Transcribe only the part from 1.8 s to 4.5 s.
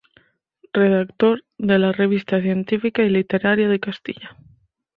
"Revista científica y literaria de Castilla".